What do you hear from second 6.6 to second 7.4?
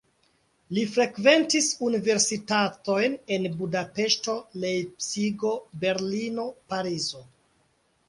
Parizo.